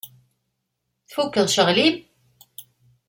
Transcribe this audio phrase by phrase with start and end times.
[1.07, 1.95] Tfukkeḍ ccɣel-im?